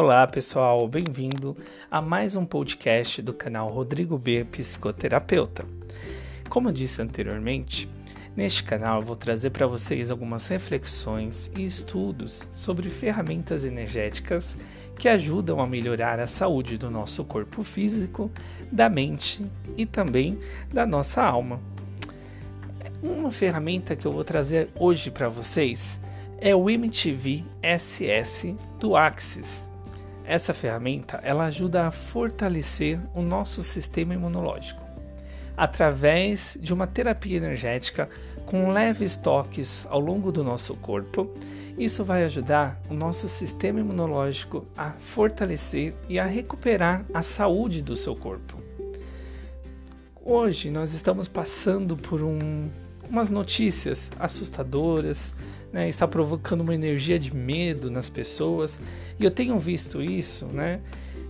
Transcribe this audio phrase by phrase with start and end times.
[0.00, 1.56] Olá pessoal, bem-vindo
[1.90, 5.66] a mais um podcast do canal Rodrigo B Psicoterapeuta.
[6.48, 7.90] Como eu disse anteriormente,
[8.36, 14.56] neste canal eu vou trazer para vocês algumas reflexões e estudos sobre ferramentas energéticas
[14.96, 18.30] que ajudam a melhorar a saúde do nosso corpo físico,
[18.70, 19.44] da mente
[19.76, 20.38] e também
[20.72, 21.60] da nossa alma.
[23.02, 26.00] Uma ferramenta que eu vou trazer hoje para vocês
[26.40, 29.67] é o MTV SS do Axis.
[30.28, 34.86] Essa ferramenta ela ajuda a fortalecer o nosso sistema imunológico
[35.56, 38.10] através de uma terapia energética
[38.44, 41.32] com leves toques ao longo do nosso corpo.
[41.78, 47.96] Isso vai ajudar o nosso sistema imunológico a fortalecer e a recuperar a saúde do
[47.96, 48.62] seu corpo.
[50.22, 52.68] Hoje nós estamos passando por um,
[53.10, 55.34] umas notícias assustadoras,
[55.72, 58.80] né, está provocando uma energia de medo nas pessoas,
[59.18, 60.80] e eu tenho visto isso, né?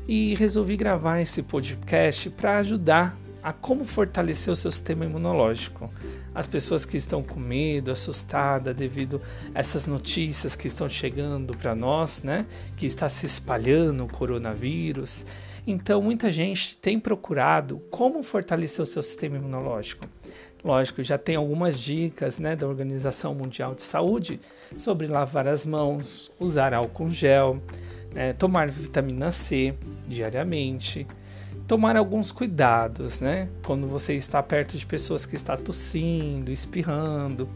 [0.06, 5.92] E resolvi gravar esse podcast para ajudar a como fortalecer o seu sistema imunológico.
[6.34, 9.20] As pessoas que estão com medo, assustadas devido
[9.54, 12.46] a essas notícias que estão chegando para nós, né?
[12.76, 15.26] Que está se espalhando o coronavírus.
[15.66, 20.06] Então, muita gente tem procurado como fortalecer o seu sistema imunológico.
[20.64, 24.40] Lógico, já tem algumas dicas né, da Organização Mundial de Saúde
[24.76, 27.62] sobre lavar as mãos, usar álcool gel,
[28.12, 29.74] né, tomar vitamina C
[30.08, 31.06] diariamente,
[31.66, 33.48] tomar alguns cuidados, né?
[33.64, 37.48] Quando você está perto de pessoas que estão tossindo, espirrando.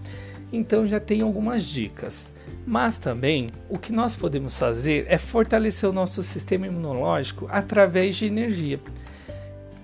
[0.53, 2.31] Então já tem algumas dicas.
[2.65, 8.27] Mas também o que nós podemos fazer é fortalecer o nosso sistema imunológico através de
[8.27, 8.79] energia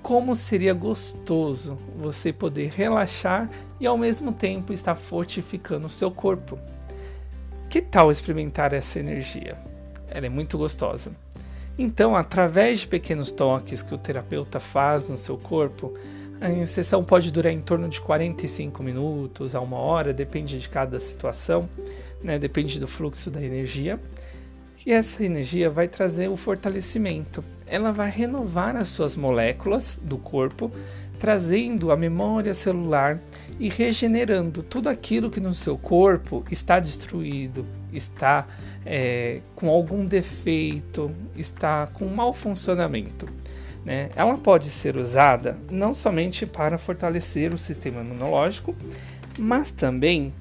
[0.09, 6.59] como seria gostoso você poder relaxar e ao mesmo tempo estar fortificando o seu corpo.
[7.69, 9.59] Que tal experimentar essa energia?
[10.09, 11.13] Ela é muito gostosa.
[11.77, 15.93] Então, através de pequenos toques que o terapeuta faz no seu corpo,
[16.41, 20.99] a sessão pode durar em torno de 45 minutos a uma hora, depende de cada
[20.99, 21.69] situação,
[22.23, 22.39] né?
[22.39, 24.01] depende do fluxo da energia.
[24.89, 27.45] E essa energia vai trazer o fortalecimento.
[27.67, 30.73] Ela vai renovar as suas moléculas do corpo,
[31.19, 33.21] trazendo a memória celular
[33.61, 38.47] e regenerando tudo aquilo que no seu corpo está destruído, está
[38.87, 43.29] é, com algum defeito, está com mau funcionamento.
[43.85, 44.09] Né?
[44.17, 48.75] Ela pode ser usada não somente para fortalecer o sistema imunológico,
[49.39, 50.33] mas também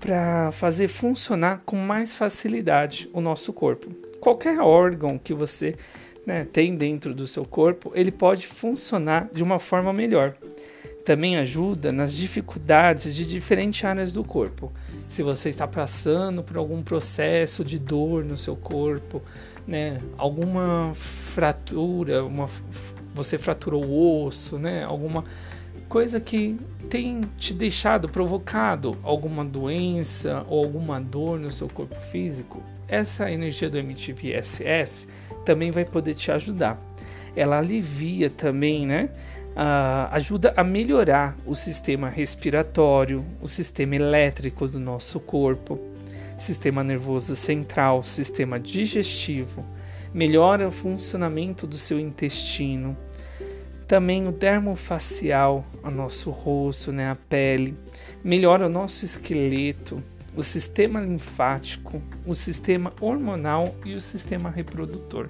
[0.00, 3.90] para fazer funcionar com mais facilidade o nosso corpo.
[4.20, 5.76] Qualquer órgão que você
[6.26, 10.34] né, tem dentro do seu corpo, ele pode funcionar de uma forma melhor.
[11.04, 14.72] Também ajuda nas dificuldades de diferentes áreas do corpo.
[15.08, 19.22] Se você está passando por algum processo de dor no seu corpo,
[19.66, 22.50] né, alguma fratura, uma,
[23.14, 25.22] você fraturou o osso, né, alguma
[25.88, 26.58] coisa que
[26.88, 33.68] tem te deixado provocado alguma doença ou alguma dor no seu corpo físico, essa energia
[33.68, 35.08] do MTV SS
[35.44, 36.80] também vai poder te ajudar.
[37.34, 39.10] Ela alivia também, né?
[39.52, 45.78] Uh, ajuda a melhorar o sistema respiratório, o sistema elétrico do nosso corpo,
[46.36, 49.64] sistema nervoso central, sistema digestivo,
[50.12, 52.94] melhora o funcionamento do seu intestino,
[53.86, 57.76] também o dermo facial, o nosso rosto, né, a pele,
[58.22, 60.02] melhora o nosso esqueleto,
[60.36, 65.28] o sistema linfático, o sistema hormonal e o sistema reprodutor.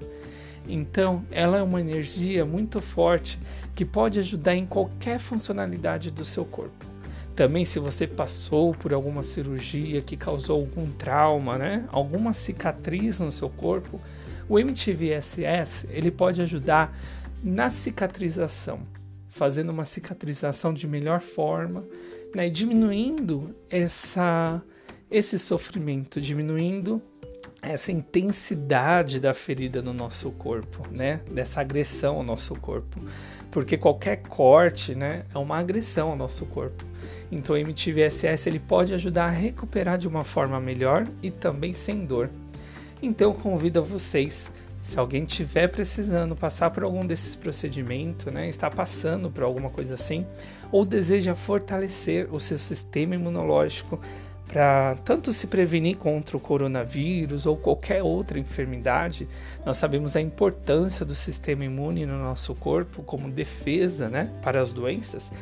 [0.69, 3.39] Então, ela é uma energia muito forte
[3.75, 6.85] que pode ajudar em qualquer funcionalidade do seu corpo.
[7.37, 13.31] Também, se você passou por alguma cirurgia que causou algum trauma, né, alguma cicatriz no
[13.31, 14.01] seu corpo,
[14.49, 16.97] o MTVSS ele pode ajudar
[17.47, 18.81] na cicatrização,
[19.29, 21.85] fazendo uma cicatrização de melhor forma,
[22.35, 24.61] né, diminuindo essa,
[25.09, 27.01] esse sofrimento, diminuindo
[27.63, 33.01] essa intensidade da ferida no nosso corpo, né, dessa agressão ao nosso corpo,
[33.53, 36.85] porque qualquer corte, né, é uma agressão ao nosso corpo.
[37.31, 42.05] Então o MTVSS ele pode ajudar a recuperar de uma forma melhor e também sem
[42.05, 42.29] dor.
[43.01, 44.51] Então convido a vocês
[44.81, 49.95] se alguém tiver precisando passar por algum desses procedimentos, né, está passando por alguma coisa
[49.95, 50.25] assim,
[50.71, 54.01] ou deseja fortalecer o seu sistema imunológico
[54.47, 59.29] para tanto se prevenir contra o coronavírus ou qualquer outra enfermidade,
[59.65, 64.73] nós sabemos a importância do sistema imune no nosso corpo como defesa, né, para as
[64.73, 65.33] doenças.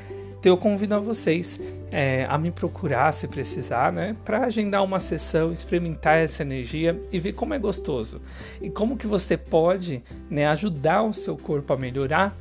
[0.44, 1.58] Então eu convido a vocês
[1.91, 7.19] é, a me procurar se precisar, né, para agendar uma sessão, experimentar essa energia e
[7.19, 8.20] ver como é gostoso
[8.61, 12.37] e como que você pode, né, ajudar o seu corpo a melhorar,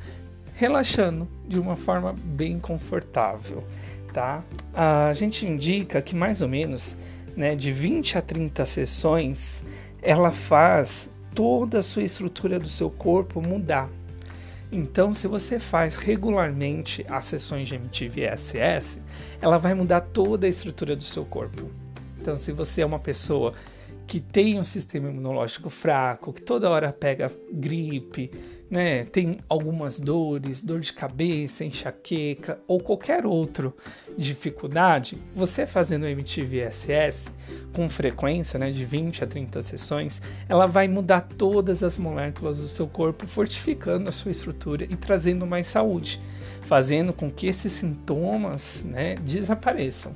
[0.54, 3.64] relaxando de uma forma bem confortável,
[4.12, 4.44] tá?
[4.74, 6.94] A gente indica que mais ou menos,
[7.34, 9.64] né, de 20 a 30 sessões,
[10.02, 13.88] ela faz toda a sua estrutura do seu corpo mudar.
[14.76, 19.00] Então, se você faz regularmente as sessões de MTV SS,
[19.40, 21.70] ela vai mudar toda a estrutura do seu corpo.
[22.20, 23.54] Então, se você é uma pessoa
[24.04, 28.32] que tem um sistema imunológico fraco, que toda hora pega gripe,
[28.70, 33.72] né, tem algumas dores, dor de cabeça, enxaqueca ou qualquer outra
[34.16, 37.32] dificuldade, você fazendo MTVSS
[37.72, 42.68] com frequência, né, de 20 a 30 sessões, ela vai mudar todas as moléculas do
[42.68, 46.20] seu corpo, fortificando a sua estrutura e trazendo mais saúde,
[46.62, 50.12] fazendo com que esses sintomas, né, desapareçam.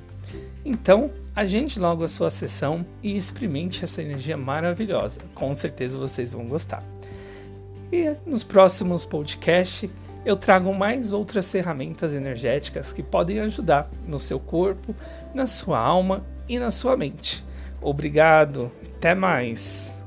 [0.65, 5.21] Então, agende logo a sua sessão e experimente essa energia maravilhosa.
[5.33, 6.83] Com certeza vocês vão gostar.
[7.91, 9.89] E nos próximos podcasts
[10.25, 14.95] eu trago mais outras ferramentas energéticas que podem ajudar no seu corpo,
[15.33, 17.43] na sua alma e na sua mente.
[17.81, 19.98] Obrigado, até mais!